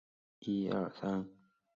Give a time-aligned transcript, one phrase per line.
[0.03, 1.29] 凡人口变化图示